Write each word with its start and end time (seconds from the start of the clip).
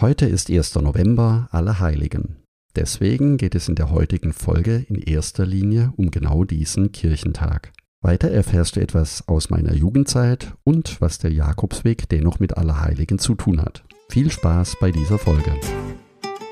Heute 0.00 0.26
ist 0.26 0.50
1. 0.50 0.74
November, 0.74 1.48
Allerheiligen. 1.52 2.42
Deswegen 2.74 3.36
geht 3.36 3.54
es 3.54 3.68
in 3.68 3.76
der 3.76 3.90
heutigen 3.90 4.32
Folge 4.32 4.84
in 4.88 4.96
erster 4.96 5.46
Linie 5.46 5.92
um 5.96 6.10
genau 6.10 6.42
diesen 6.42 6.90
Kirchentag. 6.90 7.72
Weiter 8.00 8.28
erfährst 8.28 8.74
du 8.74 8.80
etwas 8.80 9.28
aus 9.28 9.50
meiner 9.50 9.72
Jugendzeit 9.72 10.52
und 10.64 11.00
was 11.00 11.20
der 11.20 11.32
Jakobsweg 11.32 12.08
dennoch 12.08 12.40
mit 12.40 12.56
Allerheiligen 12.56 13.20
zu 13.20 13.36
tun 13.36 13.62
hat. 13.62 13.84
Viel 14.08 14.32
Spaß 14.32 14.78
bei 14.80 14.90
dieser 14.90 15.16
Folge. 15.16 15.54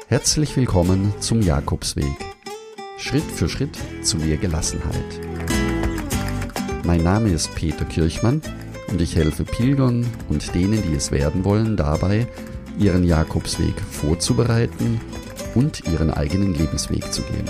Herzlich 0.07 0.57
willkommen 0.57 1.13
zum 1.19 1.43
Jakobsweg. 1.43 2.17
Schritt 2.97 3.25
für 3.25 3.49
Schritt 3.49 3.77
zu 4.03 4.19
mehr 4.19 4.37
Gelassenheit. 4.37 5.21
Mein 6.85 7.03
Name 7.03 7.31
ist 7.31 7.53
Peter 7.57 7.87
Kirchmann 7.87 8.41
und 8.87 9.01
ich 9.01 9.17
helfe 9.17 9.45
Pilgern 9.45 10.07
und 10.29 10.55
denen, 10.55 10.81
die 10.89 10.95
es 10.95 11.11
werden 11.11 11.45
wollen, 11.45 11.77
dabei, 11.77 12.29
ihren 12.83 13.05
Jakobsweg 13.05 13.81
vorzubereiten 13.81 15.01
und 15.55 15.85
ihren 15.87 16.11
eigenen 16.11 16.53
Lebensweg 16.53 17.13
zu 17.13 17.23
gehen. 17.23 17.49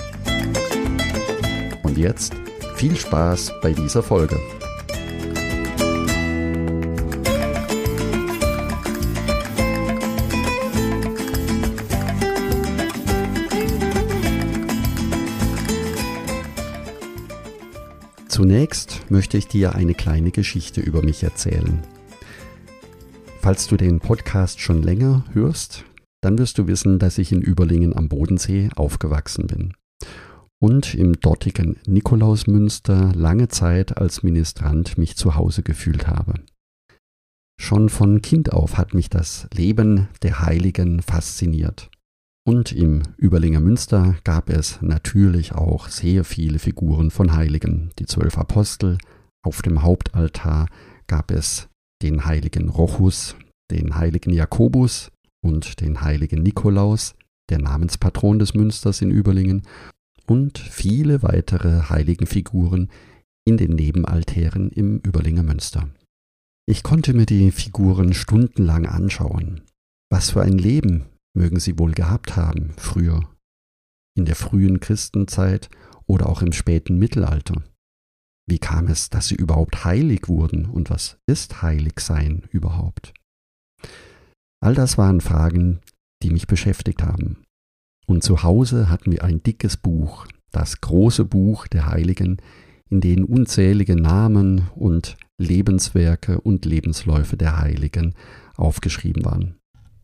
Und 1.83 1.97
jetzt 1.97 2.35
viel 2.77 2.95
Spaß 2.95 3.55
bei 3.63 3.73
dieser 3.73 4.03
Folge. 4.03 4.39
Zunächst 18.29 19.01
möchte 19.09 19.39
ich 19.39 19.47
dir 19.47 19.75
eine 19.75 19.95
kleine 19.95 20.31
Geschichte 20.31 20.81
über 20.81 21.03
mich 21.03 21.23
erzählen. 21.23 21.83
Falls 23.43 23.67
du 23.67 23.77
den 23.77 23.99
Podcast 23.99 24.61
schon 24.61 24.85
länger 24.85 25.25
hörst, 25.33 25.85
dann 26.23 26.39
wirst 26.39 26.59
du 26.59 26.69
wissen, 26.69 27.01
dass 27.01 27.19
ich 27.19 27.33
in 27.33 27.43
Überlingen 27.43 27.93
am 27.93 28.09
Bodensee 28.09 28.71
aufgewachsen 28.77 29.49
bin 29.49 29.75
und 30.63 30.95
im 30.95 31.19
dortigen 31.19 31.77
Nikolausmünster 31.85 33.13
lange 33.17 33.49
Zeit 33.49 33.99
als 33.99 34.23
Ministrant 34.23 34.97
mich 34.97 35.17
zu 35.17 35.35
Hause 35.35 35.65
gefühlt 35.65 36.07
habe. 36.07 36.35
Schon 37.61 37.89
von 37.89 38.23
Kind 38.23 38.53
auf 38.53 38.79
hat 38.79 38.95
mich 38.95 39.11
das 39.11 39.49
Leben 39.53 40.07
der 40.23 40.43
Heiligen 40.43 41.03
fasziniert. 41.03 41.91
Und 42.47 42.71
im 42.71 43.03
Überlinger 43.21 43.61
Münster 43.61 44.15
gab 44.23 44.51
es 44.51 44.81
natürlich 44.83 45.53
auch 45.53 45.89
sehr 45.89 46.23
viele 46.23 46.61
Figuren 46.61 47.11
von 47.11 47.33
Heiligen. 47.33 47.91
Die 47.99 48.07
zwölf 48.07 48.39
Apostel, 48.39 48.99
auf 49.45 49.63
dem 49.63 49.83
Hauptaltar 49.83 50.69
gab 51.09 51.33
es 51.33 51.69
den 52.03 52.25
heiligen 52.25 52.69
Rochus, 52.69 53.37
den 53.71 53.97
heiligen 53.97 54.33
Jakobus 54.33 55.11
und 55.45 55.81
den 55.81 56.03
heiligen 56.03 56.43
Nikolaus, 56.43 57.15
der 57.51 57.59
Namenspatron 57.59 58.39
des 58.39 58.55
Münsters 58.55 59.03
in 59.03 59.11
Überlingen, 59.11 59.63
und 60.27 60.59
viele 60.59 61.23
weitere 61.23 61.89
heiligen 61.89 62.27
Figuren 62.27 62.91
in 63.45 63.57
den 63.57 63.73
Nebenaltären 63.73 64.71
im 64.71 65.01
Überlinger 65.05 65.43
Münster. 65.43 65.89
Ich 66.67 66.83
konnte 66.83 67.13
mir 67.13 67.27
die 67.27 67.51
Figuren 67.51 68.15
stundenlang 68.15 68.87
anschauen. 68.87 69.63
Was 70.11 70.31
für 70.31 70.43
ein 70.43 70.59
Leben 70.59 71.07
mögen 71.35 71.59
sie 71.59 71.79
wohl 71.79 71.93
gehabt 71.93 72.37
haben 72.37 72.73
früher, 72.77 73.29
in 74.17 74.27
der 74.27 74.37
frühen 74.37 74.79
Christenzeit 74.79 75.71
oder 76.07 76.29
auch 76.29 76.43
im 76.43 76.53
späten 76.53 76.99
Mittelalter. 76.99 77.63
Wie 78.47 78.59
kam 78.59 78.89
es, 78.89 79.11
dass 79.11 79.29
sie 79.29 79.35
überhaupt 79.35 79.85
heilig 79.85 80.29
wurden 80.29 80.67
und 80.67 80.91
was 80.91 81.19
ist 81.27 81.63
Heiligsein 81.63 82.43
überhaupt? 82.51 83.15
All 84.61 84.75
das 84.75 84.99
waren 84.99 85.21
Fragen, 85.21 85.81
die 86.23 86.31
mich 86.31 86.47
beschäftigt 86.47 87.03
haben. 87.03 87.45
Und 88.07 88.23
zu 88.23 88.43
Hause 88.43 88.89
hatten 88.89 89.13
wir 89.13 89.25
ein 89.25 89.43
dickes 89.43 89.77
Buch, 89.77 90.27
das 90.51 90.81
große 90.81 91.25
Buch 91.25 91.67
der 91.67 91.87
Heiligen, 91.87 92.39
in 92.91 93.01
dem 93.01 93.25
unzählige 93.25 93.97
Namen 93.97 94.69
und 94.75 95.17
Lebenswerke 95.39 96.41
und 96.41 96.65
Lebensläufe 96.65 97.37
der 97.37 97.59
Heiligen 97.59 98.15
aufgeschrieben 98.57 99.25
waren. 99.25 99.57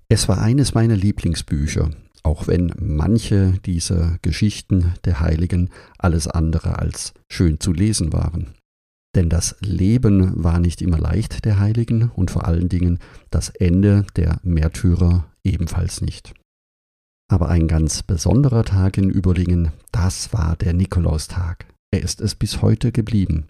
Es 0.08 0.26
war 0.28 0.40
eines 0.40 0.74
meiner 0.74 0.96
Lieblingsbücher 0.96 1.90
auch 2.22 2.46
wenn 2.46 2.72
manche 2.78 3.52
dieser 3.64 4.18
Geschichten 4.22 4.94
der 5.04 5.20
Heiligen 5.20 5.70
alles 5.98 6.26
andere 6.28 6.78
als 6.78 7.14
schön 7.30 7.60
zu 7.60 7.72
lesen 7.72 8.12
waren. 8.12 8.54
Denn 9.14 9.28
das 9.28 9.56
Leben 9.60 10.42
war 10.42 10.60
nicht 10.60 10.82
immer 10.82 10.98
leicht 10.98 11.44
der 11.44 11.58
Heiligen 11.58 12.10
und 12.10 12.30
vor 12.30 12.46
allen 12.46 12.68
Dingen 12.68 12.98
das 13.30 13.48
Ende 13.48 14.06
der 14.16 14.38
Märtyrer 14.42 15.26
ebenfalls 15.44 16.00
nicht. 16.00 16.34
Aber 17.30 17.48
ein 17.48 17.68
ganz 17.68 18.02
besonderer 18.02 18.64
Tag 18.64 18.96
in 18.96 19.10
Überlingen, 19.10 19.72
das 19.92 20.32
war 20.32 20.56
der 20.56 20.72
Nikolaustag. 20.72 21.66
Er 21.90 22.02
ist 22.02 22.20
es 22.20 22.34
bis 22.34 22.62
heute 22.62 22.92
geblieben. 22.92 23.48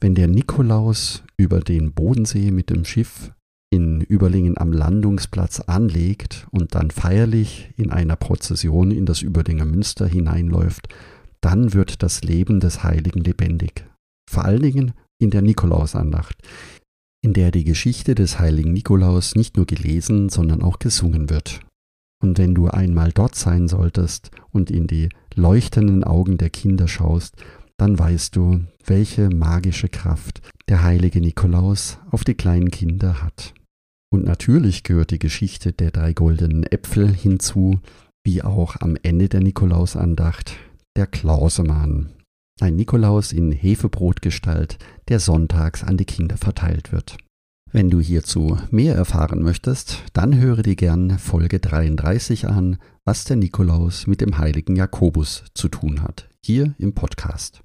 Wenn 0.00 0.14
der 0.14 0.28
Nikolaus 0.28 1.22
über 1.36 1.60
den 1.60 1.92
Bodensee 1.92 2.50
mit 2.50 2.70
dem 2.70 2.84
Schiff 2.84 3.32
in 3.70 4.00
Überlingen 4.00 4.56
am 4.56 4.72
Landungsplatz 4.72 5.60
anlegt 5.60 6.46
und 6.50 6.74
dann 6.74 6.90
feierlich 6.90 7.70
in 7.76 7.90
einer 7.90 8.16
Prozession 8.16 8.90
in 8.90 9.04
das 9.04 9.22
Überlinger 9.22 9.66
Münster 9.66 10.06
hineinläuft, 10.06 10.88
dann 11.40 11.74
wird 11.74 12.02
das 12.02 12.22
Leben 12.22 12.60
des 12.60 12.82
Heiligen 12.82 13.20
lebendig. 13.20 13.84
Vor 14.30 14.44
allen 14.44 14.62
Dingen 14.62 14.92
in 15.20 15.30
der 15.30 15.42
Nikolausandacht, 15.42 16.36
in 17.22 17.32
der 17.32 17.50
die 17.50 17.64
Geschichte 17.64 18.14
des 18.14 18.38
heiligen 18.38 18.72
Nikolaus 18.72 19.34
nicht 19.34 19.56
nur 19.56 19.66
gelesen, 19.66 20.28
sondern 20.28 20.62
auch 20.62 20.78
gesungen 20.78 21.30
wird. 21.30 21.60
Und 22.22 22.38
wenn 22.38 22.54
du 22.54 22.68
einmal 22.68 23.12
dort 23.12 23.34
sein 23.34 23.68
solltest 23.68 24.30
und 24.50 24.70
in 24.70 24.86
die 24.86 25.08
leuchtenden 25.34 26.04
Augen 26.04 26.36
der 26.36 26.50
Kinder 26.50 26.88
schaust, 26.88 27.36
dann 27.76 27.98
weißt 27.98 28.34
du, 28.34 28.64
welche 28.84 29.30
magische 29.30 29.88
Kraft 29.88 30.40
der 30.68 30.82
heilige 30.82 31.20
Nikolaus 31.20 31.98
auf 32.10 32.24
die 32.24 32.34
kleinen 32.34 32.70
Kinder 32.70 33.22
hat. 33.22 33.54
Und 34.10 34.24
natürlich 34.24 34.82
gehört 34.84 35.10
die 35.10 35.18
Geschichte 35.18 35.72
der 35.72 35.90
drei 35.90 36.12
goldenen 36.12 36.64
Äpfel 36.64 37.12
hinzu, 37.12 37.80
wie 38.24 38.42
auch 38.42 38.76
am 38.80 38.96
Ende 39.02 39.28
der 39.28 39.40
Nikolausandacht 39.40 40.56
der 40.96 41.06
Klausemann, 41.06 42.10
ein 42.60 42.76
Nikolaus 42.76 43.32
in 43.32 43.52
Hefebrotgestalt, 43.52 44.78
der 45.08 45.20
sonntags 45.20 45.84
an 45.84 45.96
die 45.96 46.04
Kinder 46.04 46.36
verteilt 46.36 46.92
wird. 46.92 47.18
Wenn 47.70 47.90
du 47.90 48.00
hierzu 48.00 48.58
mehr 48.70 48.94
erfahren 48.94 49.42
möchtest, 49.42 50.02
dann 50.14 50.38
höre 50.38 50.62
dir 50.62 50.74
gern 50.74 51.18
Folge 51.18 51.60
33 51.60 52.48
an, 52.48 52.78
was 53.04 53.24
der 53.24 53.36
Nikolaus 53.36 54.06
mit 54.06 54.22
dem 54.22 54.38
heiligen 54.38 54.74
Jakobus 54.74 55.44
zu 55.54 55.68
tun 55.68 56.02
hat, 56.02 56.28
hier 56.42 56.74
im 56.78 56.94
Podcast. 56.94 57.60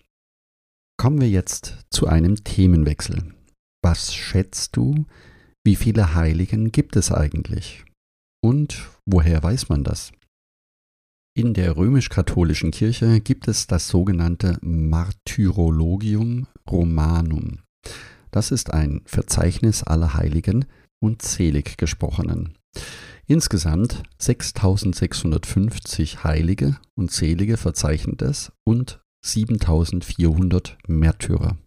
Kommen 0.97 1.21
wir 1.21 1.29
jetzt 1.29 1.77
zu 1.89 2.07
einem 2.07 2.43
Themenwechsel. 2.43 3.33
Was 3.81 4.13
schätzt 4.13 4.75
du, 4.75 5.05
wie 5.66 5.75
viele 5.75 6.13
Heiligen 6.13 6.72
gibt 6.72 6.97
es 6.97 7.12
eigentlich? 7.12 7.85
Und 8.44 8.90
woher 9.06 9.41
weiß 9.41 9.69
man 9.69 9.84
das? 9.84 10.12
In 11.35 11.53
der 11.53 11.78
römisch-katholischen 11.78 12.72
Kirche 12.72 13.22
gibt 13.22 13.47
es 13.47 13.66
das 13.66 13.88
sogenannte 13.88 14.57
Martyrologium 14.62 16.47
Romanum. 16.69 17.59
Das 18.29 18.52
ist 18.52 18.73
ein 18.73 19.02
Verzeichnis 19.06 19.84
aller 19.84 20.13
Heiligen 20.13 20.66
und 21.02 21.22
selig 21.22 21.78
gesprochenen. 21.78 22.57
Insgesamt 23.25 24.03
6650 24.19 26.23
Heilige 26.23 26.78
und 26.96 27.12
Selige 27.12 27.57
verzeichnet 27.57 28.22
es 28.22 28.52
und 28.66 29.02
7400 29.25 30.78
Märtyrer. 30.88 31.57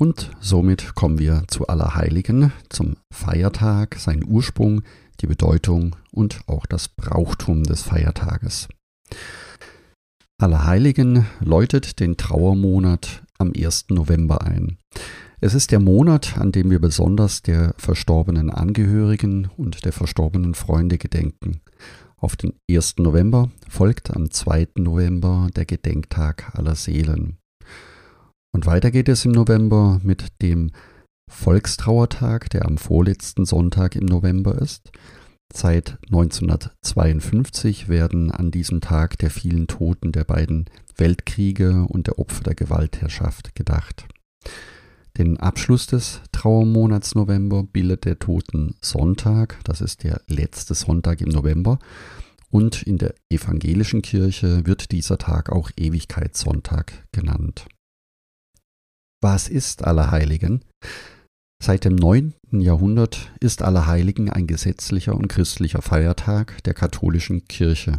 Und 0.00 0.30
somit 0.40 0.94
kommen 0.94 1.18
wir 1.18 1.44
zu 1.48 1.66
Allerheiligen, 1.66 2.54
zum 2.70 2.96
Feiertag, 3.12 3.96
seinen 3.96 4.24
Ursprung, 4.24 4.80
die 5.20 5.26
Bedeutung 5.26 5.94
und 6.10 6.40
auch 6.46 6.64
das 6.64 6.88
Brauchtum 6.88 7.64
des 7.64 7.82
Feiertages. 7.82 8.68
Allerheiligen 10.40 11.26
läutet 11.40 12.00
den 12.00 12.16
Trauermonat 12.16 13.24
am 13.36 13.52
1. 13.54 13.90
November 13.90 14.40
ein. 14.40 14.78
Es 15.42 15.52
ist 15.52 15.70
der 15.70 15.80
Monat, 15.80 16.38
an 16.38 16.50
dem 16.50 16.70
wir 16.70 16.78
besonders 16.78 17.42
der 17.42 17.74
verstorbenen 17.76 18.48
Angehörigen 18.48 19.50
und 19.58 19.84
der 19.84 19.92
verstorbenen 19.92 20.54
Freunde 20.54 20.96
gedenken. 20.96 21.60
Auf 22.16 22.36
den 22.36 22.54
1. 22.70 22.94
November 22.96 23.50
folgt 23.68 24.16
am 24.16 24.30
2. 24.30 24.68
November 24.76 25.48
der 25.54 25.66
Gedenktag 25.66 26.54
aller 26.54 26.74
Seelen. 26.74 27.39
Und 28.52 28.66
weiter 28.66 28.90
geht 28.90 29.08
es 29.08 29.24
im 29.24 29.32
November 29.32 30.00
mit 30.02 30.42
dem 30.42 30.70
Volkstrauertag, 31.30 32.50
der 32.50 32.66
am 32.66 32.76
vorletzten 32.76 33.44
Sonntag 33.44 33.94
im 33.94 34.06
November 34.06 34.60
ist. 34.60 34.90
Seit 35.52 35.98
1952 36.06 37.88
werden 37.88 38.30
an 38.30 38.50
diesem 38.50 38.80
Tag 38.80 39.18
der 39.18 39.30
vielen 39.30 39.66
Toten 39.66 40.12
der 40.12 40.24
beiden 40.24 40.66
Weltkriege 40.96 41.86
und 41.88 42.06
der 42.06 42.18
Opfer 42.18 42.42
der 42.44 42.54
Gewaltherrschaft 42.54 43.54
gedacht. 43.54 44.06
Den 45.18 45.38
Abschluss 45.38 45.86
des 45.86 46.20
Trauermonats 46.32 47.14
November 47.14 47.64
bildet 47.64 48.04
der 48.04 48.18
Toten 48.18 48.76
Sonntag, 48.80 49.58
das 49.64 49.80
ist 49.80 50.04
der 50.04 50.20
letzte 50.28 50.74
Sonntag 50.74 51.20
im 51.20 51.28
November, 51.28 51.78
und 52.50 52.82
in 52.82 52.98
der 52.98 53.14
evangelischen 53.28 54.02
Kirche 54.02 54.66
wird 54.66 54.92
dieser 54.92 55.18
Tag 55.18 55.50
auch 55.50 55.70
Ewigkeitssonntag 55.76 57.06
genannt. 57.12 57.66
Was 59.22 59.48
ist 59.48 59.84
Allerheiligen? 59.84 60.64
Seit 61.62 61.84
dem 61.84 61.94
9. 61.94 62.32
Jahrhundert 62.52 63.30
ist 63.38 63.60
Allerheiligen 63.60 64.30
ein 64.30 64.46
gesetzlicher 64.46 65.14
und 65.14 65.28
christlicher 65.28 65.82
Feiertag 65.82 66.62
der 66.64 66.72
katholischen 66.72 67.44
Kirche. 67.44 67.98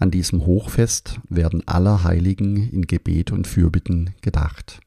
An 0.00 0.10
diesem 0.10 0.44
Hochfest 0.44 1.20
werden 1.28 1.62
aller 1.68 2.02
Heiligen 2.02 2.56
in 2.56 2.82
Gebet 2.88 3.30
und 3.30 3.46
Fürbitten 3.46 4.16
gedacht. 4.20 4.80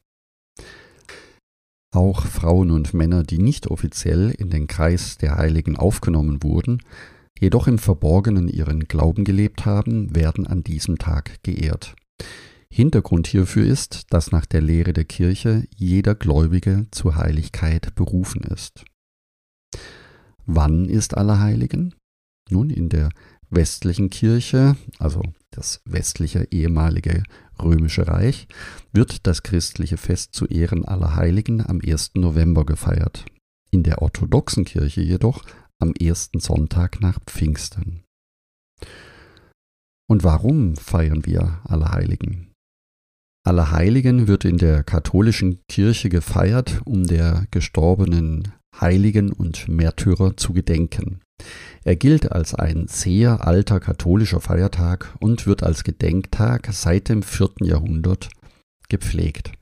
Auch 1.94 2.26
Frauen 2.26 2.70
und 2.70 2.92
Männer, 2.92 3.22
die 3.22 3.38
nicht 3.38 3.68
offiziell 3.68 4.32
in 4.32 4.50
den 4.50 4.66
Kreis 4.66 5.16
der 5.16 5.36
Heiligen 5.36 5.76
aufgenommen 5.76 6.42
wurden, 6.42 6.82
jedoch 7.40 7.66
im 7.66 7.78
Verborgenen 7.78 8.48
ihren 8.48 8.88
Glauben 8.88 9.24
gelebt 9.24 9.64
haben, 9.64 10.14
werden 10.14 10.46
an 10.46 10.62
diesem 10.62 10.98
Tag 10.98 11.42
geehrt. 11.42 11.96
Hintergrund 12.76 13.26
hierfür 13.26 13.64
ist, 13.64 14.12
dass 14.12 14.32
nach 14.32 14.44
der 14.44 14.60
Lehre 14.60 14.92
der 14.92 15.06
Kirche 15.06 15.66
jeder 15.74 16.14
Gläubige 16.14 16.86
zur 16.90 17.16
Heiligkeit 17.16 17.94
berufen 17.94 18.42
ist. 18.42 18.84
Wann 20.44 20.84
ist 20.84 21.16
Allerheiligen? 21.16 21.94
Nun, 22.50 22.68
in 22.68 22.90
der 22.90 23.08
westlichen 23.48 24.10
Kirche, 24.10 24.76
also 24.98 25.22
das 25.50 25.80
westliche 25.86 26.48
ehemalige 26.50 27.22
römische 27.58 28.08
Reich, 28.08 28.46
wird 28.92 29.26
das 29.26 29.42
christliche 29.42 29.96
Fest 29.96 30.34
zu 30.34 30.44
Ehren 30.44 30.84
aller 30.84 31.16
Heiligen 31.16 31.66
am 31.66 31.80
1. 31.82 32.10
November 32.16 32.66
gefeiert. 32.66 33.24
In 33.70 33.84
der 33.84 34.02
orthodoxen 34.02 34.66
Kirche 34.66 35.00
jedoch 35.00 35.42
am 35.78 35.94
ersten 35.94 36.40
Sonntag 36.40 37.00
nach 37.00 37.20
Pfingsten. 37.24 38.02
Und 40.06 40.24
warum 40.24 40.76
feiern 40.76 41.24
wir 41.24 41.62
Allerheiligen? 41.64 42.45
Allerheiligen 43.46 44.26
wird 44.26 44.44
in 44.44 44.58
der 44.58 44.82
katholischen 44.82 45.60
Kirche 45.68 46.08
gefeiert, 46.08 46.80
um 46.84 47.06
der 47.06 47.46
gestorbenen 47.52 48.52
Heiligen 48.80 49.30
und 49.30 49.68
Märtyrer 49.68 50.36
zu 50.36 50.52
gedenken. 50.52 51.20
Er 51.84 51.94
gilt 51.94 52.32
als 52.32 52.56
ein 52.56 52.88
sehr 52.88 53.46
alter 53.46 53.78
katholischer 53.78 54.40
Feiertag 54.40 55.14
und 55.20 55.46
wird 55.46 55.62
als 55.62 55.84
Gedenktag 55.84 56.68
seit 56.72 57.08
dem 57.08 57.22
4. 57.22 57.50
Jahrhundert 57.62 58.30
gepflegt. 58.88 59.52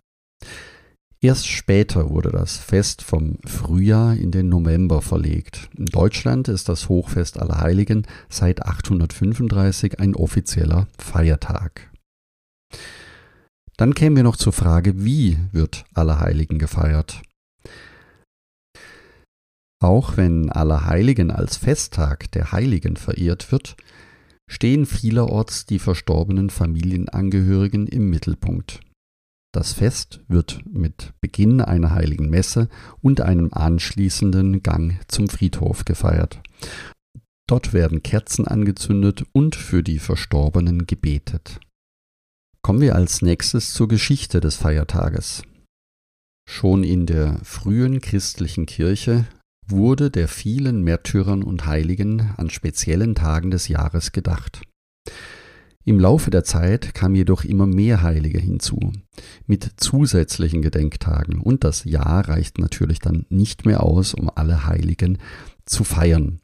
Erst 1.20 1.46
später 1.46 2.08
wurde 2.08 2.30
das 2.30 2.56
Fest 2.56 3.02
vom 3.02 3.36
Frühjahr 3.44 4.14
in 4.14 4.30
den 4.30 4.48
November 4.48 5.02
verlegt. 5.02 5.68
In 5.76 5.86
Deutschland 5.86 6.48
ist 6.48 6.70
das 6.70 6.88
Hochfest 6.88 7.38
Allerheiligen 7.38 8.06
seit 8.30 8.64
835 8.64 10.00
ein 10.00 10.14
offizieller 10.14 10.86
Feiertag. 10.96 11.90
Dann 13.76 13.94
kämen 13.94 14.16
wir 14.16 14.22
noch 14.22 14.36
zur 14.36 14.52
Frage, 14.52 15.04
wie 15.04 15.38
wird 15.52 15.84
Allerheiligen 15.94 16.58
gefeiert? 16.58 17.22
Auch 19.82 20.16
wenn 20.16 20.50
Allerheiligen 20.50 21.30
als 21.30 21.56
Festtag 21.56 22.30
der 22.32 22.52
Heiligen 22.52 22.96
verehrt 22.96 23.52
wird, 23.52 23.76
stehen 24.48 24.86
vielerorts 24.86 25.66
die 25.66 25.78
verstorbenen 25.78 26.50
Familienangehörigen 26.50 27.86
im 27.86 28.08
Mittelpunkt. 28.08 28.80
Das 29.52 29.72
Fest 29.72 30.20
wird 30.28 30.60
mit 30.66 31.12
Beginn 31.20 31.60
einer 31.60 31.90
heiligen 31.90 32.28
Messe 32.28 32.68
und 33.02 33.20
einem 33.20 33.52
anschließenden 33.52 34.62
Gang 34.62 35.00
zum 35.08 35.28
Friedhof 35.28 35.84
gefeiert. 35.84 36.40
Dort 37.46 37.72
werden 37.72 38.02
Kerzen 38.02 38.48
angezündet 38.48 39.24
und 39.32 39.54
für 39.54 39.82
die 39.82 39.98
Verstorbenen 39.98 40.86
gebetet. 40.86 41.60
Kommen 42.64 42.80
wir 42.80 42.94
als 42.94 43.20
nächstes 43.20 43.74
zur 43.74 43.88
Geschichte 43.88 44.40
des 44.40 44.56
Feiertages. 44.56 45.42
Schon 46.48 46.82
in 46.82 47.04
der 47.04 47.38
frühen 47.42 48.00
christlichen 48.00 48.64
Kirche 48.64 49.26
wurde 49.68 50.10
der 50.10 50.28
vielen 50.28 50.82
Märtyrern 50.82 51.42
und 51.42 51.66
Heiligen 51.66 52.32
an 52.38 52.48
speziellen 52.48 53.14
Tagen 53.14 53.50
des 53.50 53.68
Jahres 53.68 54.12
gedacht. 54.12 54.62
Im 55.84 56.00
Laufe 56.00 56.30
der 56.30 56.42
Zeit 56.42 56.94
kamen 56.94 57.16
jedoch 57.16 57.44
immer 57.44 57.66
mehr 57.66 58.02
Heilige 58.02 58.38
hinzu, 58.38 58.94
mit 59.46 59.72
zusätzlichen 59.76 60.62
Gedenktagen, 60.62 61.40
und 61.40 61.64
das 61.64 61.84
Jahr 61.84 62.26
reicht 62.30 62.56
natürlich 62.56 62.98
dann 62.98 63.26
nicht 63.28 63.66
mehr 63.66 63.82
aus, 63.82 64.14
um 64.14 64.30
alle 64.34 64.66
Heiligen 64.66 65.18
zu 65.66 65.84
feiern. 65.84 66.40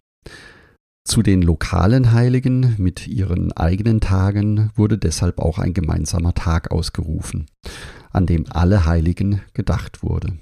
Zu 1.11 1.25
den 1.25 1.43
lokalen 1.43 2.13
Heiligen 2.13 2.77
mit 2.79 3.09
ihren 3.09 3.51
eigenen 3.51 4.01
Tagen 4.01 4.71
wurde 4.77 4.97
deshalb 4.97 5.41
auch 5.41 5.59
ein 5.59 5.75
gemeinsamer 5.75 6.35
Tag 6.35 6.71
ausgerufen, 6.71 7.47
an 8.13 8.27
dem 8.27 8.45
alle 8.49 8.87
Heiligen 8.87 9.41
gedacht 9.53 10.05
wurde. 10.05 10.35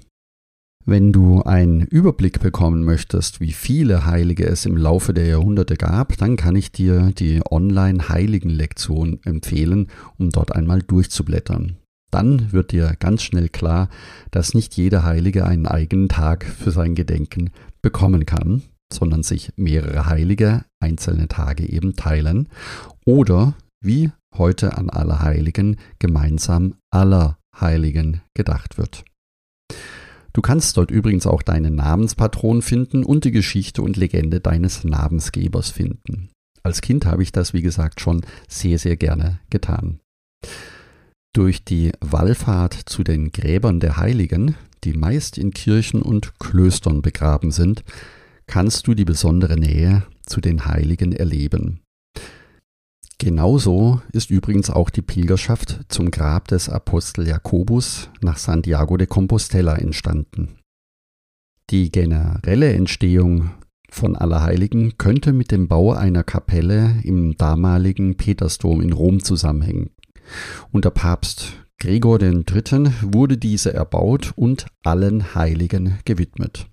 Wenn 0.85 1.11
du 1.11 1.41
einen 1.41 1.81
Überblick 1.81 2.39
bekommen 2.39 2.85
möchtest, 2.85 3.41
wie 3.41 3.51
viele 3.51 4.05
Heilige 4.05 4.45
es 4.45 4.67
im 4.67 4.77
Laufe 4.77 5.11
der 5.11 5.25
Jahrhunderte 5.25 5.73
gab, 5.73 6.15
dann 6.17 6.35
kann 6.35 6.55
ich 6.55 6.71
dir 6.71 7.13
die 7.17 7.41
Online-Heiligen-Lektion 7.49 9.21
empfehlen, 9.23 9.87
um 10.19 10.29
dort 10.29 10.55
einmal 10.55 10.83
durchzublättern. 10.83 11.77
Dann 12.11 12.51
wird 12.51 12.73
dir 12.73 12.95
ganz 12.99 13.23
schnell 13.23 13.49
klar, 13.49 13.89
dass 14.29 14.53
nicht 14.53 14.75
jeder 14.75 15.03
Heilige 15.03 15.47
einen 15.47 15.65
eigenen 15.65 16.09
Tag 16.09 16.45
für 16.45 16.69
sein 16.69 16.93
Gedenken 16.93 17.49
bekommen 17.81 18.27
kann, 18.27 18.61
sondern 18.91 19.23
sich 19.23 19.51
mehrere 19.55 20.05
Heilige 20.07 20.65
einzelne 20.79 21.27
Tage 21.27 21.67
eben 21.67 21.95
teilen 21.95 22.49
oder 23.05 23.55
wie 23.81 24.11
heute 24.35 24.77
an 24.77 24.89
aller 24.89 25.21
Heiligen 25.21 25.77
gemeinsam 25.99 26.75
aller 26.91 27.37
Heiligen 27.59 28.21
gedacht 28.33 28.77
wird. 28.77 29.03
Du 30.33 30.41
kannst 30.41 30.77
dort 30.77 30.91
übrigens 30.91 31.25
auch 31.25 31.41
deinen 31.41 31.75
Namenspatron 31.75 32.61
finden 32.61 33.03
und 33.03 33.25
die 33.25 33.31
Geschichte 33.31 33.81
und 33.81 33.97
Legende 33.97 34.39
deines 34.39 34.83
Namensgebers 34.83 35.69
finden. 35.71 36.29
Als 36.63 36.81
Kind 36.81 37.05
habe 37.05 37.23
ich 37.23 37.31
das, 37.31 37.53
wie 37.53 37.61
gesagt, 37.61 37.99
schon 37.99 38.21
sehr, 38.47 38.77
sehr 38.77 38.95
gerne 38.95 39.39
getan. 39.49 39.99
Durch 41.33 41.63
die 41.63 41.91
Wallfahrt 41.99 42.73
zu 42.73 43.03
den 43.03 43.31
Gräbern 43.31 43.79
der 43.79 43.97
Heiligen, 43.97 44.55
die 44.83 44.93
meist 44.93 45.37
in 45.37 45.51
Kirchen 45.51 46.01
und 46.01 46.39
Klöstern 46.39 47.01
begraben 47.01 47.51
sind, 47.51 47.83
kannst 48.49 48.87
du 48.87 48.95
die 48.95 49.05
besondere 49.05 49.57
Nähe 49.57 50.03
zu 50.25 50.41
den 50.41 50.65
Heiligen 50.65 51.11
erleben. 51.11 51.81
Genauso 53.19 54.01
ist 54.11 54.31
übrigens 54.31 54.71
auch 54.71 54.89
die 54.89 55.03
Pilgerschaft 55.03 55.81
zum 55.87 56.09
Grab 56.09 56.47
des 56.47 56.67
Apostel 56.67 57.27
Jakobus 57.27 58.09
nach 58.21 58.37
Santiago 58.37 58.97
de 58.97 59.05
Compostela 59.05 59.75
entstanden. 59.75 60.57
Die 61.69 61.91
generelle 61.91 62.73
Entstehung 62.73 63.51
von 63.91 64.15
Allerheiligen 64.15 64.97
könnte 64.97 65.31
mit 65.31 65.51
dem 65.51 65.67
Bau 65.67 65.93
einer 65.93 66.23
Kapelle 66.23 66.95
im 67.03 67.37
damaligen 67.37 68.17
Petersdom 68.17 68.81
in 68.81 68.93
Rom 68.93 69.23
zusammenhängen. 69.23 69.91
Unter 70.71 70.89
Papst 70.89 71.53
Gregor 71.79 72.19
III. 72.19 72.91
wurde 73.01 73.37
diese 73.37 73.73
erbaut 73.73 74.33
und 74.35 74.65
allen 74.83 75.35
Heiligen 75.35 75.99
gewidmet. 76.03 76.67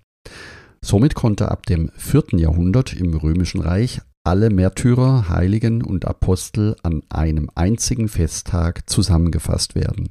Somit 0.81 1.15
konnte 1.15 1.51
ab 1.51 1.65
dem 1.65 1.91
4. 1.97 2.39
Jahrhundert 2.39 2.93
im 2.93 3.13
Römischen 3.13 3.61
Reich 3.61 4.01
alle 4.23 4.49
Märtyrer, 4.49 5.29
Heiligen 5.29 5.81
und 5.81 6.05
Apostel 6.05 6.75
an 6.83 7.01
einem 7.09 7.49
einzigen 7.55 8.09
Festtag 8.09 8.89
zusammengefasst 8.89 9.75
werden. 9.75 10.09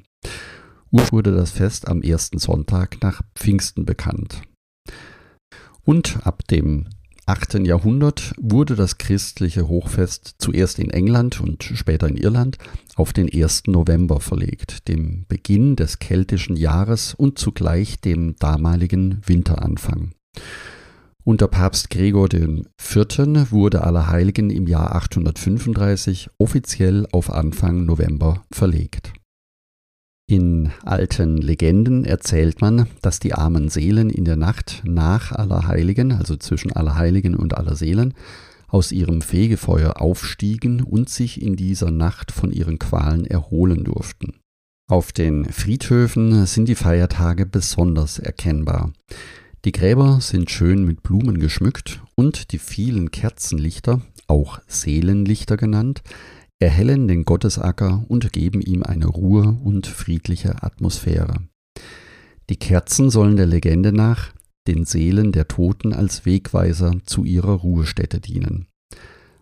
Ursprünglich 0.91 1.13
wurde 1.13 1.37
das 1.37 1.51
Fest 1.51 1.89
am 1.89 2.03
ersten 2.03 2.39
Sonntag 2.39 3.03
nach 3.03 3.21
Pfingsten 3.35 3.85
bekannt. 3.85 4.43
Und 5.85 6.27
ab 6.27 6.47
dem 6.49 6.87
8. 7.27 7.67
Jahrhundert 7.67 8.33
wurde 8.41 8.77
das 8.77 8.99
christliche 8.99 9.69
Hochfest 9.69 10.37
zuerst 10.39 10.79
in 10.79 10.91
England 10.91 11.41
und 11.41 11.65
später 11.65 12.09
in 12.09 12.17
Irland 12.17 12.57
auf 12.95 13.13
den 13.13 13.29
1. 13.33 13.65
November 13.67 14.21
verlegt, 14.21 14.89
dem 14.89 15.27
Beginn 15.29 15.77
des 15.77 15.99
keltischen 15.99 16.57
Jahres 16.57 17.15
und 17.15 17.39
zugleich 17.39 18.01
dem 18.01 18.37
damaligen 18.37 19.21
Winteranfang. 19.27 20.13
Unter 21.25 21.49
Papst 21.49 21.91
Gregor 21.91 22.33
IV. 22.33 23.51
wurde 23.51 23.83
Allerheiligen 23.83 24.51
im 24.51 24.69
Jahr 24.69 24.95
835 24.95 26.31
offiziell 26.39 27.07
auf 27.11 27.31
Anfang 27.31 27.85
November 27.85 28.45
verlegt. 28.53 29.13
In 30.29 30.73
alten 30.85 31.37
Legenden 31.37 32.05
erzählt 32.05 32.61
man, 32.61 32.87
dass 33.01 33.21
die 33.21 33.35
armen 33.35 33.69
Seelen 33.69 34.11
in 34.11 34.25
der 34.25 34.37
Nacht 34.37 34.83
nach 34.85 35.33
Allerheiligen, 35.33 36.13
also 36.13 36.37
zwischen 36.37 36.73
Allerheiligen 36.73 37.37
und 37.37 37.57
Allerseelen, 37.57 38.15
aus 38.69 38.91
ihrem 38.91 39.23
Fegefeuer 39.23 40.01
aufstiegen 40.01 40.83
und 40.83 41.09
sich 41.09 41.41
in 41.41 41.57
dieser 41.57 41.91
Nacht 41.91 42.33
von 42.33 42.51
ihren 42.53 42.79
Qualen 42.79 43.25
erholen 43.25 43.85
durften. 43.85 44.35
Auf 44.89 45.13
den 45.13 45.45
Friedhöfen 45.47 46.47
sind 46.47 46.69
die 46.69 46.75
Feiertage 46.75 47.47
besonders 47.47 48.19
erkennbar. 48.19 48.93
Die 49.65 49.73
Gräber 49.73 50.21
sind 50.21 50.51
schön 50.51 50.85
mit 50.85 51.03
Blumen 51.03 51.39
geschmückt 51.39 52.03
und 52.15 52.53
die 52.53 52.59
vielen 52.59 53.11
Kerzenlichter, 53.11 54.01
auch 54.29 54.61
Seelenlichter 54.69 55.57
genannt, 55.57 56.03
erhellen 56.59 57.09
den 57.09 57.25
Gottesacker 57.25 58.05
und 58.09 58.33
geben 58.33 58.61
ihm 58.61 58.83
eine 58.83 59.07
Ruhe 59.07 59.59
und 59.63 59.87
friedliche 59.87 60.63
Atmosphäre. 60.63 61.49
Die 62.49 62.57
Kerzen 62.57 63.11
sollen 63.11 63.37
der 63.37 63.47
Legende 63.47 63.93
nach 63.93 64.33
den 64.69 64.85
Seelen 64.85 65.33
der 65.33 65.49
Toten 65.49 65.93
als 65.93 66.27
Wegweiser 66.27 66.99
zu 67.05 67.25
ihrer 67.25 67.53
Ruhestätte 67.53 68.21
dienen. 68.21 68.67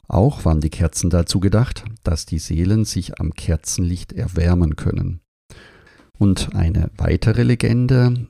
Auch 0.08 0.44
waren 0.44 0.60
die 0.60 0.70
Kerzen 0.70 1.10
dazu 1.10 1.40
gedacht, 1.40 1.84
dass 2.02 2.26
die 2.26 2.38
Seelen 2.38 2.84
sich 2.84 3.20
am 3.20 3.32
Kerzenlicht 3.32 4.12
erwärmen 4.12 4.76
können. 4.76 5.20
Und 6.18 6.54
eine 6.54 6.90
weitere 6.96 7.42
Legende 7.42 8.28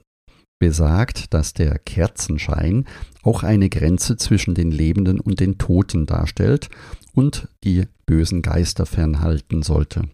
besagt, 0.65 1.35
dass 1.35 1.53
der 1.53 1.79
Kerzenschein 1.79 2.87
auch 3.23 3.43
eine 3.43 3.69
Grenze 3.69 4.17
zwischen 4.17 4.55
den 4.55 4.71
Lebenden 4.71 5.21
und 5.21 5.39
den 5.39 5.59
Toten 5.59 6.07
darstellt 6.07 6.71
und 7.13 7.49
die 7.65 7.85
bösen 8.07 8.41
Geister 8.41 8.87
fernhalten 8.87 9.63
sollte. 9.63 10.05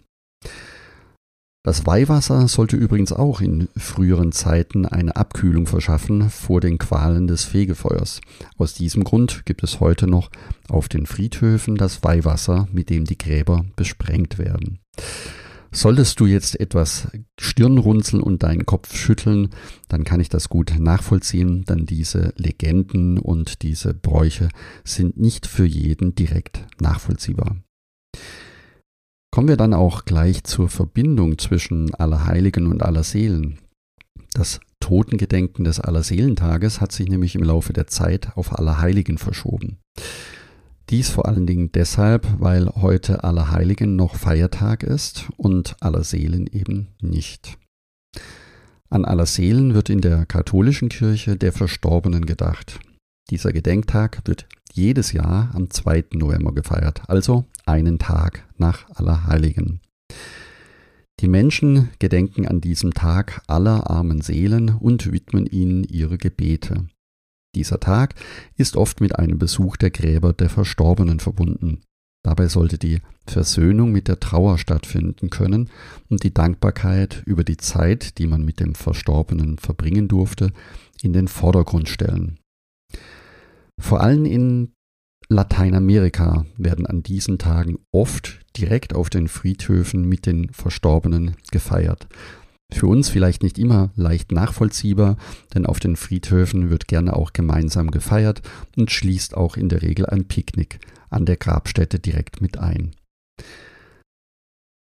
Das 1.62 1.86
Weihwasser 1.86 2.48
sollte 2.48 2.76
übrigens 2.76 3.12
auch 3.12 3.40
in 3.40 3.68
früheren 3.76 4.32
Zeiten 4.32 4.86
eine 4.86 5.14
Abkühlung 5.14 5.66
verschaffen 5.66 6.30
vor 6.30 6.60
den 6.60 6.78
Qualen 6.78 7.28
des 7.28 7.44
Fegefeuers. 7.44 8.20
Aus 8.58 8.74
diesem 8.74 9.04
Grund 9.04 9.46
gibt 9.46 9.62
es 9.62 9.78
heute 9.78 10.08
noch 10.08 10.30
auf 10.68 10.88
den 10.88 11.06
Friedhöfen 11.06 11.76
das 11.76 12.02
Weihwasser, 12.02 12.66
mit 12.72 12.90
dem 12.90 13.04
die 13.04 13.18
Gräber 13.18 13.64
besprengt 13.76 14.38
werden. 14.38 14.80
Solltest 15.72 16.18
du 16.18 16.26
jetzt 16.26 16.58
etwas 16.58 17.08
Stirn 17.38 17.78
runzeln 17.78 18.22
und 18.22 18.42
deinen 18.42 18.66
Kopf 18.66 18.96
schütteln, 18.96 19.50
dann 19.88 20.02
kann 20.02 20.20
ich 20.20 20.28
das 20.28 20.48
gut 20.48 20.74
nachvollziehen, 20.78 21.64
denn 21.64 21.86
diese 21.86 22.32
Legenden 22.36 23.18
und 23.18 23.62
diese 23.62 23.94
Bräuche 23.94 24.48
sind 24.82 25.16
nicht 25.16 25.46
für 25.46 25.64
jeden 25.64 26.14
direkt 26.16 26.66
nachvollziehbar. 26.80 27.56
Kommen 29.32 29.46
wir 29.46 29.56
dann 29.56 29.74
auch 29.74 30.04
gleich 30.04 30.42
zur 30.42 30.68
Verbindung 30.68 31.38
zwischen 31.38 31.94
Allerheiligen 31.94 32.66
und 32.66 32.82
Allerseelen. 32.82 33.60
Das 34.32 34.58
Totengedenken 34.80 35.64
des 35.64 35.78
Allerseelentages 35.78 36.80
hat 36.80 36.90
sich 36.90 37.08
nämlich 37.08 37.36
im 37.36 37.44
Laufe 37.44 37.72
der 37.72 37.86
Zeit 37.86 38.36
auf 38.36 38.58
Allerheiligen 38.58 39.18
verschoben. 39.18 39.78
Dies 40.90 41.08
vor 41.08 41.28
allen 41.28 41.46
Dingen 41.46 41.70
deshalb, 41.70 42.26
weil 42.40 42.68
heute 42.74 43.22
Allerheiligen 43.22 43.94
noch 43.94 44.16
Feiertag 44.16 44.82
ist 44.82 45.28
und 45.36 45.76
Allerseelen 45.78 46.48
eben 46.48 46.88
nicht. 47.00 47.56
An 48.88 49.04
Allerseelen 49.04 49.74
wird 49.74 49.88
in 49.88 50.00
der 50.00 50.26
katholischen 50.26 50.88
Kirche 50.88 51.36
der 51.36 51.52
Verstorbenen 51.52 52.26
gedacht. 52.26 52.80
Dieser 53.30 53.52
Gedenktag 53.52 54.22
wird 54.24 54.48
jedes 54.72 55.12
Jahr 55.12 55.52
am 55.54 55.70
2. 55.70 56.06
November 56.14 56.52
gefeiert, 56.52 57.02
also 57.06 57.44
einen 57.66 58.00
Tag 58.00 58.48
nach 58.58 58.90
Allerheiligen. 58.90 59.80
Die 61.20 61.28
Menschen 61.28 61.90
gedenken 62.00 62.48
an 62.48 62.60
diesem 62.60 62.94
Tag 62.94 63.42
aller 63.46 63.88
armen 63.88 64.22
Seelen 64.22 64.70
und 64.70 65.12
widmen 65.12 65.46
ihnen 65.46 65.84
ihre 65.84 66.18
Gebete. 66.18 66.88
Dieser 67.54 67.80
Tag 67.80 68.14
ist 68.56 68.76
oft 68.76 69.00
mit 69.00 69.18
einem 69.18 69.38
Besuch 69.38 69.76
der 69.76 69.90
Gräber 69.90 70.32
der 70.32 70.50
Verstorbenen 70.50 71.20
verbunden. 71.20 71.82
Dabei 72.22 72.48
sollte 72.48 72.78
die 72.78 73.00
Versöhnung 73.26 73.92
mit 73.92 74.08
der 74.08 74.20
Trauer 74.20 74.58
stattfinden 74.58 75.30
können 75.30 75.70
und 76.08 76.22
die 76.22 76.34
Dankbarkeit 76.34 77.22
über 77.24 77.44
die 77.44 77.56
Zeit, 77.56 78.18
die 78.18 78.26
man 78.26 78.44
mit 78.44 78.60
dem 78.60 78.74
Verstorbenen 78.74 79.58
verbringen 79.58 80.06
durfte, 80.06 80.52
in 81.02 81.12
den 81.12 81.28
Vordergrund 81.28 81.88
stellen. 81.88 82.38
Vor 83.80 84.02
allem 84.02 84.26
in 84.26 84.72
Lateinamerika 85.28 86.44
werden 86.58 86.86
an 86.86 87.02
diesen 87.02 87.38
Tagen 87.38 87.78
oft 87.92 88.40
direkt 88.56 88.94
auf 88.94 89.10
den 89.10 89.28
Friedhöfen 89.28 90.04
mit 90.04 90.26
den 90.26 90.50
Verstorbenen 90.52 91.36
gefeiert. 91.52 92.08
Für 92.72 92.86
uns 92.86 93.08
vielleicht 93.08 93.42
nicht 93.42 93.58
immer 93.58 93.90
leicht 93.96 94.32
nachvollziehbar, 94.32 95.16
denn 95.54 95.66
auf 95.66 95.80
den 95.80 95.96
Friedhöfen 95.96 96.70
wird 96.70 96.88
gerne 96.88 97.14
auch 97.14 97.32
gemeinsam 97.32 97.90
gefeiert 97.90 98.42
und 98.76 98.90
schließt 98.90 99.36
auch 99.36 99.56
in 99.56 99.68
der 99.68 99.82
Regel 99.82 100.06
ein 100.06 100.26
Picknick 100.26 100.78
an 101.10 101.26
der 101.26 101.36
Grabstätte 101.36 101.98
direkt 101.98 102.40
mit 102.40 102.58
ein. 102.58 102.92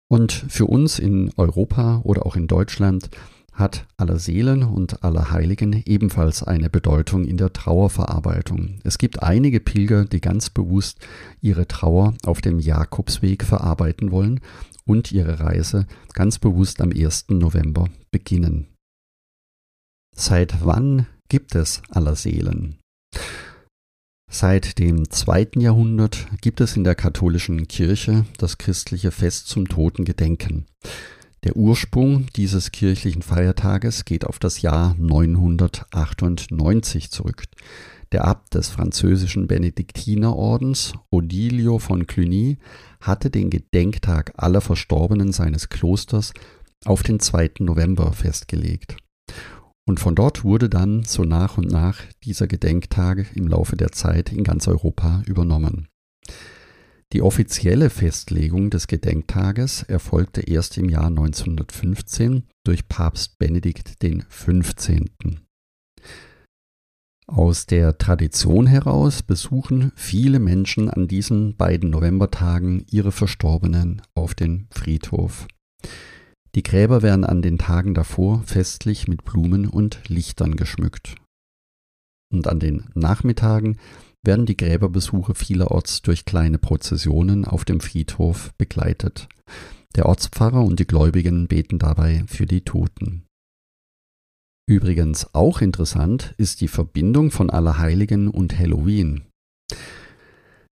Und 0.09 0.33
für 0.33 0.67
uns 0.67 0.99
in 0.99 1.33
Europa 1.37 2.01
oder 2.05 2.27
auch 2.27 2.37
in 2.37 2.47
Deutschland 2.47 3.11
hat 3.57 3.87
aller 3.97 4.19
Seelen 4.19 4.63
und 4.63 5.03
aller 5.03 5.31
Heiligen 5.31 5.83
ebenfalls 5.87 6.43
eine 6.43 6.71
Bedeutung 6.71 7.25
in 7.25 7.39
der 7.39 7.53
Trauerverarbeitung. 7.53 8.79
Es 8.85 8.99
gibt 8.99 9.23
einige 9.23 9.61
Pilger, 9.61 10.05
die 10.05 10.21
ganz 10.21 10.51
bewusst 10.51 11.05
ihre 11.41 11.67
Trauer 11.67 12.15
auf 12.25 12.41
dem 12.41 12.59
Jakobsweg 12.59 13.43
verarbeiten 13.43 14.13
wollen 14.13 14.41
und 14.85 15.11
ihre 15.11 15.41
Reise 15.41 15.87
ganz 16.13 16.39
bewusst 16.39 16.81
am 16.81 16.93
1. 16.93 17.27
November 17.31 17.89
beginnen. 18.11 18.69
Seit 20.15 20.65
wann 20.65 21.07
gibt 21.29 21.55
es 21.55 21.83
aller 21.91 22.15
Seelen? 22.15 22.77
Seit 24.31 24.79
dem 24.79 25.11
zweiten 25.11 25.61
Jahrhundert 25.61 26.27
gibt 26.41 26.61
es 26.61 26.77
in 26.77 26.85
der 26.85 26.95
katholischen 26.95 27.69
Kirche 27.69 28.27
das 28.39 28.59
christliche 28.59 29.11
Fest 29.11 29.49
zum 29.49 29.69
Totengedenken. 29.69 30.67
Der 31.45 31.57
Ursprung 31.57 32.27
dieses 32.35 32.73
kirchlichen 32.73 33.23
Feiertages 33.23 34.05
geht 34.05 34.25
auf 34.25 34.39
das 34.39 34.63
Jahr 34.63 34.95
998 34.99 37.11
zurück. 37.11 37.45
Der 38.13 38.25
Abt 38.25 38.55
des 38.55 38.69
französischen 38.69 39.47
Benediktinerordens, 39.47 40.95
Odilio 41.11 41.79
von 41.79 42.07
Cluny, 42.07 42.59
hatte 43.01 43.31
den 43.31 43.51
Gedenktag 43.51 44.33
aller 44.37 44.61
Verstorbenen 44.61 45.33
seines 45.33 45.69
Klosters 45.69 46.33
auf 46.85 47.03
den 47.03 47.21
2. 47.21 47.51
November 47.61 48.13
festgelegt. 48.13 48.97
Und 49.89 50.01
von 50.01 50.15
dort 50.15 50.45
wurde 50.45 50.69
dann 50.69 51.05
so 51.05 51.23
nach 51.23 51.59
und 51.59 51.71
nach 51.71 52.01
dieser 52.25 52.47
Gedenktag 52.47 53.27
im 53.35 53.47
Laufe 53.47 53.77
der 53.77 53.93
Zeit 53.93 54.33
in 54.33 54.43
ganz 54.43 54.67
Europa 54.67 55.23
übernommen. 55.27 55.89
Die 57.13 57.23
offizielle 57.23 57.89
Festlegung 57.89 58.71
des 58.71 58.89
Gedenktages 58.89 59.85
erfolgte 59.85 60.41
erst 60.41 60.77
im 60.77 60.89
Jahr 60.89 61.07
1915 61.07 62.45
durch 62.65 62.89
Papst 62.89 63.39
Benedikt 63.39 64.01
XV. 64.01 65.05
Aus 67.29 67.67
der 67.67 67.99
Tradition 67.99 68.67
heraus 68.67 69.23
besuchen 69.23 69.93
viele 69.95 70.39
Menschen 70.39 70.91
an 70.91 71.09
diesen 71.09 71.57
beiden 71.57 71.91
Novembertagen 71.91 72.85
ihre 72.91 73.13
Verstorbenen 73.13 74.03
auf 74.15 74.35
den 74.35 74.67
Friedhof. 74.71 75.47
Die 76.55 76.63
Gräber 76.63 77.03
werden 77.03 77.25
an 77.25 77.43
den 77.43 77.59
Tagen 77.59 77.95
davor 77.95 78.43
festlich 78.45 79.09
mit 79.09 79.25
Blumen 79.25 79.69
und 79.69 80.09
Lichtern 80.09 80.57
geschmückt. 80.57 81.17
Und 82.33 82.49
an 82.49 82.61
den 82.61 82.85
Nachmittagen 82.95 83.79
werden 84.27 84.47
die 84.47 84.57
Gräberbesuche 84.57 85.35
vielerorts 85.35 86.03
durch 86.03 86.25
kleine 86.25 86.59
Prozessionen 86.59 87.45
auf 87.45 87.65
dem 87.65 87.81
Friedhof 87.81 88.53
begleitet. 88.59 89.29
Der 89.95 90.07
Ortspfarrer 90.07 90.63
und 90.63 90.79
die 90.79 90.87
Gläubigen 90.87 91.49
beten 91.49 91.79
dabei 91.79 92.25
für 92.27 92.47
die 92.47 92.63
Toten. 92.63 93.23
Übrigens 94.69 95.33
auch 95.33 95.61
interessant 95.61 96.35
ist 96.39 96.61
die 96.61 96.69
Verbindung 96.69 97.31
von 97.31 97.51
Allerheiligen 97.51 98.29
und 98.29 98.59
Halloween. 98.59 99.25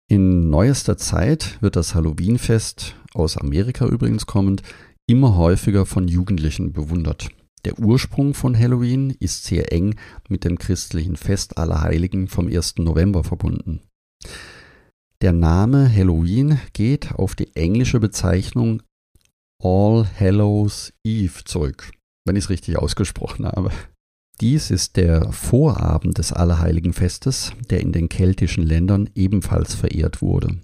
In 0.09 0.49
neuester 0.49 0.97
Zeit 0.97 1.61
wird 1.61 1.76
das 1.76 1.95
Halloweenfest, 1.95 2.95
aus 3.14 3.37
Amerika 3.37 3.87
übrigens 3.87 4.26
kommend, 4.26 4.62
immer 5.09 5.37
häufiger 5.37 5.87
von 5.87 6.09
Jugendlichen 6.09 6.73
bewundert. 6.73 7.30
Der 7.64 7.79
Ursprung 7.79 8.33
von 8.35 8.59
Halloween 8.59 9.11
ist 9.11 9.45
sehr 9.45 9.73
eng 9.73 9.97
mit 10.29 10.45
dem 10.45 10.59
christlichen 10.59 11.17
Fest 11.17 11.59
aller 11.59 11.83
Heiligen 11.83 12.29
vom 12.29 12.49
1. 12.49 12.76
November 12.79 13.23
verbunden. 13.23 13.81
Der 15.21 15.33
Name 15.33 15.95
Halloween 15.95 16.59
geht 16.73 17.12
auf 17.12 17.35
die 17.35 17.55
englische 17.55 18.00
Bezeichnung 18.00 18.83
All 19.62 20.07
Hallows 20.19 20.95
Eve 21.05 21.45
zurück, 21.45 21.90
wenn 22.25 22.37
ich 22.37 22.45
es 22.45 22.50
richtig 22.50 22.79
ausgesprochen 22.79 23.45
habe. 23.45 23.71
Dies 24.40 24.71
ist 24.71 24.97
der 24.97 25.31
Vorabend 25.33 26.17
des 26.17 26.33
Allerheiligenfestes, 26.33 27.52
der 27.69 27.81
in 27.81 27.93
den 27.93 28.09
keltischen 28.09 28.64
Ländern 28.64 29.11
ebenfalls 29.14 29.75
verehrt 29.75 30.23
wurde. 30.23 30.57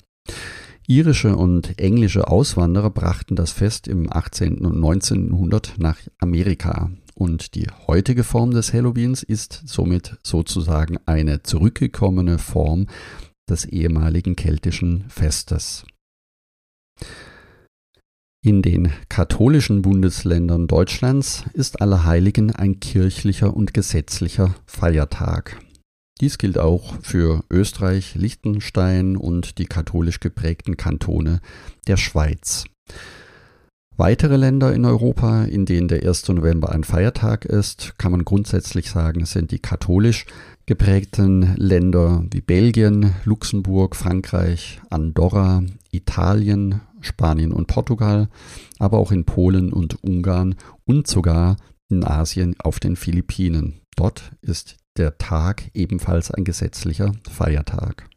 Irische 0.88 1.36
und 1.36 1.80
englische 1.80 2.28
Auswanderer 2.28 2.90
brachten 2.90 3.34
das 3.34 3.50
Fest 3.50 3.88
im 3.88 4.12
18. 4.12 4.64
und 4.64 4.78
19. 4.78 5.30
Jahrhundert 5.30 5.74
nach 5.78 5.98
Amerika 6.18 6.90
und 7.14 7.54
die 7.56 7.66
heutige 7.88 8.22
Form 8.22 8.52
des 8.52 8.72
Halloweens 8.72 9.24
ist 9.24 9.62
somit 9.66 10.16
sozusagen 10.22 10.98
eine 11.06 11.42
zurückgekommene 11.42 12.38
Form 12.38 12.86
des 13.50 13.64
ehemaligen 13.64 14.36
keltischen 14.36 15.08
Festes. 15.08 15.84
In 18.44 18.62
den 18.62 18.92
katholischen 19.08 19.82
Bundesländern 19.82 20.68
Deutschlands 20.68 21.44
ist 21.52 21.80
Allerheiligen 21.80 22.54
ein 22.54 22.78
kirchlicher 22.78 23.56
und 23.56 23.74
gesetzlicher 23.74 24.54
Feiertag. 24.66 25.58
Dies 26.20 26.38
gilt 26.38 26.58
auch 26.58 26.94
für 27.02 27.44
Österreich, 27.50 28.14
Liechtenstein 28.14 29.16
und 29.16 29.58
die 29.58 29.66
katholisch 29.66 30.18
geprägten 30.20 30.76
Kantone 30.76 31.40
der 31.86 31.98
Schweiz. 31.98 32.64
Weitere 33.98 34.36
Länder 34.36 34.74
in 34.74 34.84
Europa, 34.84 35.44
in 35.44 35.64
denen 35.64 35.88
der 35.88 36.06
1. 36.06 36.28
November 36.28 36.70
ein 36.70 36.84
Feiertag 36.84 37.46
ist, 37.46 37.98
kann 37.98 38.12
man 38.12 38.26
grundsätzlich 38.26 38.90
sagen, 38.90 39.24
sind 39.24 39.50
die 39.50 39.58
katholisch 39.58 40.26
geprägten 40.66 41.54
Länder 41.56 42.24
wie 42.30 42.42
Belgien, 42.42 43.14
Luxemburg, 43.24 43.96
Frankreich, 43.96 44.80
Andorra, 44.90 45.62
Italien, 45.92 46.82
Spanien 47.00 47.52
und 47.52 47.68
Portugal, 47.68 48.28
aber 48.78 48.98
auch 48.98 49.12
in 49.12 49.24
Polen 49.24 49.72
und 49.72 50.02
Ungarn 50.02 50.56
und 50.84 51.06
sogar 51.06 51.56
in 51.88 52.04
Asien 52.04 52.54
auf 52.58 52.80
den 52.80 52.96
Philippinen. 52.96 53.80
Dort 53.96 54.32
ist 54.42 54.76
der 54.98 55.18
Tag 55.18 55.70
ebenfalls 55.74 56.30
ein 56.30 56.44
gesetzlicher 56.44 57.12
Feiertag. 57.30 58.08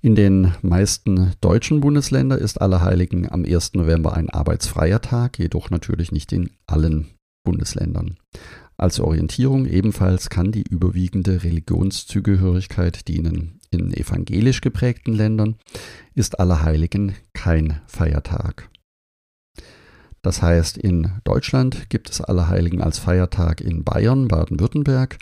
In 0.00 0.14
den 0.14 0.52
meisten 0.60 1.32
deutschen 1.40 1.80
Bundesländern 1.80 2.38
ist 2.38 2.60
Allerheiligen 2.60 3.32
am 3.32 3.44
1. 3.44 3.72
November 3.72 4.14
ein 4.14 4.28
arbeitsfreier 4.28 5.00
Tag, 5.00 5.38
jedoch 5.38 5.70
natürlich 5.70 6.12
nicht 6.12 6.30
in 6.32 6.50
allen 6.66 7.06
Bundesländern. 7.42 8.18
Als 8.76 9.00
Orientierung 9.00 9.66
ebenfalls 9.66 10.28
kann 10.28 10.52
die 10.52 10.64
überwiegende 10.68 11.44
Religionszugehörigkeit 11.44 13.08
dienen. 13.08 13.60
In 13.70 13.94
evangelisch 13.94 14.60
geprägten 14.60 15.14
Ländern 15.14 15.56
ist 16.14 16.38
Allerheiligen 16.38 17.14
kein 17.32 17.80
Feiertag. 17.86 18.68
Das 20.24 20.40
heißt, 20.40 20.78
in 20.78 21.20
Deutschland 21.24 21.90
gibt 21.90 22.08
es 22.08 22.22
Allerheiligen 22.22 22.80
als 22.80 22.98
Feiertag 22.98 23.60
in 23.60 23.84
Bayern, 23.84 24.26
Baden-Württemberg, 24.26 25.18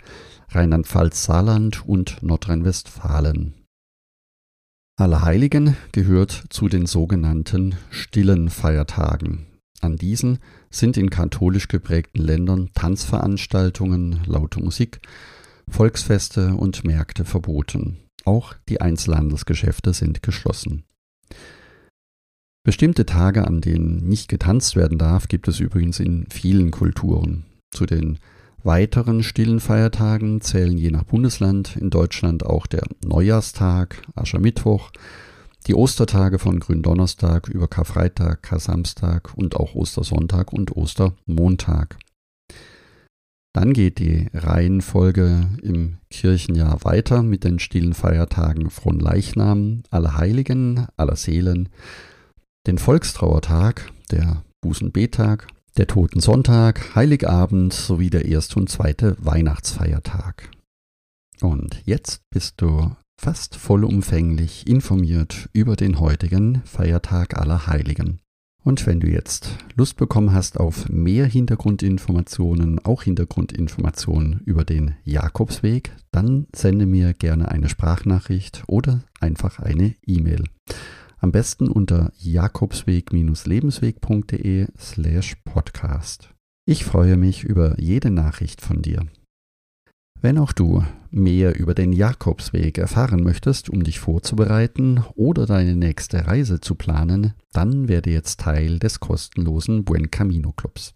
Rheinland-Pfalz, 0.47 1.25
Saarland 1.25 1.85
und 1.85 2.23
Nordrhein-Westfalen. 2.23 3.53
Allerheiligen 4.95 5.75
gehört 5.91 6.45
zu 6.49 6.69
den 6.69 6.85
sogenannten 6.85 7.75
stillen 7.89 8.49
Feiertagen. 8.49 9.45
An 9.81 9.97
diesen 9.97 10.39
sind 10.69 10.95
in 10.95 11.09
katholisch 11.09 11.67
geprägten 11.67 12.21
Ländern 12.21 12.69
Tanzveranstaltungen, 12.73 14.21
laute 14.25 14.61
Musik, 14.63 15.01
Volksfeste 15.67 16.55
und 16.55 16.85
Märkte 16.85 17.25
verboten. 17.25 17.97
Auch 18.23 18.55
die 18.69 18.79
Einzelhandelsgeschäfte 18.79 19.91
sind 19.91 20.23
geschlossen. 20.23 20.85
Bestimmte 22.65 23.05
Tage, 23.05 23.45
an 23.45 23.59
denen 23.59 24.07
nicht 24.07 24.29
getanzt 24.29 24.77
werden 24.77 24.97
darf, 24.97 25.27
gibt 25.27 25.49
es 25.49 25.59
übrigens 25.59 25.99
in 25.99 26.25
vielen 26.29 26.71
Kulturen. 26.71 27.43
Zu 27.71 27.85
den 27.85 28.19
weiteren 28.63 29.21
stillen 29.21 29.59
Feiertagen 29.59 30.39
zählen 30.39 30.77
je 30.77 30.89
nach 30.89 31.03
Bundesland 31.03 31.75
in 31.75 31.89
Deutschland 31.89 32.45
auch 32.45 32.65
der 32.65 32.83
Neujahrstag, 33.05 34.01
Aschermittwoch, 34.15 34.91
die 35.67 35.75
Ostertage 35.75 36.39
von 36.39 36.61
Gründonnerstag 36.61 37.49
über 37.49 37.67
Karfreitag, 37.67 38.43
Kar-Samstag 38.43 39.33
und 39.35 39.57
auch 39.57 39.75
Ostersonntag 39.75 40.53
und 40.53 40.73
Ostermontag. 40.75 41.97
Dann 43.51 43.73
geht 43.73 43.99
die 43.99 44.29
Reihenfolge 44.33 45.49
im 45.61 45.97
Kirchenjahr 46.09 46.83
weiter 46.85 47.23
mit 47.23 47.43
den 47.43 47.59
stillen 47.59 47.93
Feiertagen 47.93 48.69
Fronleichnam, 48.69 49.83
Allerheiligen, 49.91 50.87
Allerseelen, 50.95 51.69
den 52.65 52.77
Volkstrauertag, 52.77 53.91
der 54.11 54.43
Bußenbetag, 54.61 55.47
der 55.77 55.87
Totensonntag, 55.87 56.95
Heiligabend 56.95 57.73
sowie 57.73 58.09
der 58.09 58.25
erste 58.25 58.59
und 58.59 58.69
zweite 58.69 59.17
Weihnachtsfeiertag. 59.19 60.49
Und 61.41 61.81
jetzt 61.85 62.21
bist 62.29 62.61
du 62.61 62.95
fast 63.19 63.55
vollumfänglich 63.55 64.67
informiert 64.67 65.49
über 65.53 65.75
den 65.75 65.99
heutigen 65.99 66.61
Feiertag 66.65 67.37
aller 67.37 67.67
Heiligen. 67.67 68.19
Und 68.63 68.85
wenn 68.85 69.01
du 69.01 69.07
jetzt 69.07 69.49
Lust 69.75 69.97
bekommen 69.97 70.31
hast 70.31 70.57
auf 70.57 70.87
mehr 70.87 71.25
Hintergrundinformationen, 71.25 72.79
auch 72.85 73.03
Hintergrundinformationen 73.03 74.39
über 74.45 74.63
den 74.63 74.95
Jakobsweg, 75.03 75.91
dann 76.11 76.47
sende 76.55 76.85
mir 76.85 77.13
gerne 77.13 77.49
eine 77.49 77.67
Sprachnachricht 77.67 78.63
oder 78.67 79.03
einfach 79.19 79.59
eine 79.59 79.95
E-Mail. 80.05 80.45
Am 81.23 81.31
besten 81.31 81.69
unter 81.69 82.11
jakobsweg-lebensweg.de 82.17 84.67
slash 84.77 85.35
podcast. 85.45 86.33
Ich 86.65 86.83
freue 86.83 87.15
mich 87.15 87.45
über 87.45 87.79
jede 87.79 88.09
Nachricht 88.09 88.59
von 88.59 88.81
dir. 88.81 89.07
Wenn 90.19 90.37
auch 90.37 90.51
du 90.51 90.83
mehr 91.11 91.57
über 91.57 91.75
den 91.75 91.93
Jakobsweg 91.93 92.77
erfahren 92.77 93.23
möchtest, 93.23 93.69
um 93.69 93.85
dich 93.85 94.01
vorzubereiten 94.01 95.01
oder 95.15 95.45
deine 95.45 95.77
nächste 95.77 96.27
Reise 96.27 96.59
zu 96.59 96.75
planen, 96.75 97.35
dann 97.53 97.87
werde 97.87 98.09
jetzt 98.09 98.41
Teil 98.41 98.79
des 98.79 98.99
kostenlosen 98.99 99.85
Buen 99.85 100.11
Camino 100.11 100.51
Clubs. 100.51 100.93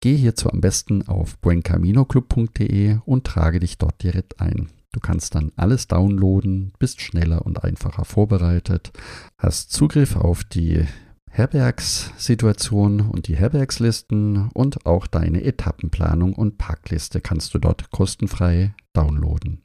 Geh 0.00 0.16
hierzu 0.16 0.50
am 0.50 0.60
besten 0.60 1.08
auf 1.08 1.38
buencaminoclub.de 1.38 2.98
und 3.06 3.24
trage 3.24 3.60
dich 3.60 3.78
dort 3.78 4.02
direkt 4.02 4.42
ein. 4.42 4.68
Du 4.94 5.00
kannst 5.00 5.34
dann 5.34 5.50
alles 5.56 5.88
downloaden, 5.88 6.72
bist 6.78 7.00
schneller 7.00 7.44
und 7.44 7.64
einfacher 7.64 8.04
vorbereitet, 8.04 8.92
hast 9.36 9.72
Zugriff 9.72 10.14
auf 10.14 10.44
die 10.44 10.84
Herbergssituation 11.32 13.00
und 13.00 13.26
die 13.26 13.34
Herbergslisten 13.34 14.50
und 14.54 14.86
auch 14.86 15.08
deine 15.08 15.42
Etappenplanung 15.42 16.34
und 16.34 16.58
Packliste 16.58 17.20
kannst 17.20 17.54
du 17.54 17.58
dort 17.58 17.90
kostenfrei 17.90 18.72
downloaden. 18.92 19.64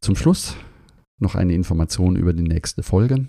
Zum 0.00 0.16
Schluss 0.16 0.56
noch 1.18 1.34
eine 1.34 1.52
Information 1.52 2.16
über 2.16 2.32
die 2.32 2.44
nächste 2.44 2.82
Folge. 2.82 3.28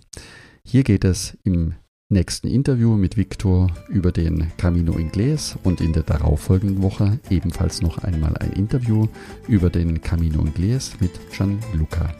Hier 0.63 0.85
geht 0.85 1.03
es 1.03 1.37
im 1.43 1.75
nächsten 2.09 2.47
Interview 2.47 2.95
mit 2.95 3.17
Victor 3.17 3.69
über 3.89 4.13
den 4.13 4.49
Camino 4.57 4.93
Inglés 4.93 5.57
und 5.63 5.81
in 5.81 5.91
der 5.91 6.03
darauffolgenden 6.03 6.81
Woche 6.81 7.19
ebenfalls 7.29 7.81
noch 7.81 7.97
einmal 7.97 8.37
ein 8.37 8.53
Interview 8.53 9.07
über 9.47 9.69
den 9.69 9.99
Camino 9.99 10.41
Inglés 10.41 10.93
mit 11.01 11.11
Gianluca. 11.31 12.13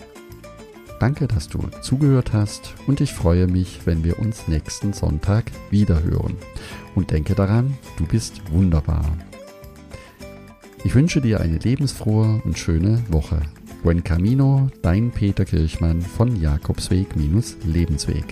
Danke, 1.00 1.28
dass 1.28 1.48
du 1.48 1.60
zugehört 1.82 2.34
hast 2.34 2.74
und 2.86 3.00
ich 3.00 3.14
freue 3.14 3.48
mich, 3.48 3.82
wenn 3.86 4.04
wir 4.04 4.20
uns 4.20 4.50
nächsten 4.50 4.92
Sonntag 4.92 5.46
wiederhören. 5.70 6.36
Und 6.96 7.12
denke 7.12 7.34
daran, 7.34 7.78
du 7.98 8.06
bist 8.06 8.42
wunderbar. 8.52 9.18
Ich 10.84 10.96
wünsche 10.96 11.22
dir 11.22 11.40
eine 11.40 11.60
lebensfrohe 11.60 12.42
und 12.44 12.58
schöne 12.58 13.04
Woche. 13.10 13.42
Buen 13.84 14.04
Camino, 14.04 14.70
dein 14.82 15.12
Peter 15.12 15.46
Kirchmann 15.46 16.02
von 16.02 16.36
Jakobsweg-Lebensweg. 16.42 18.26